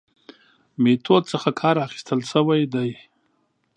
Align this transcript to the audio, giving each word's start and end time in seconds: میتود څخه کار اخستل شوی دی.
میتود 0.81 1.23
څخه 1.31 1.49
کار 1.61 1.75
اخستل 1.87 2.19
شوی 2.31 2.61
دی. 2.73 2.89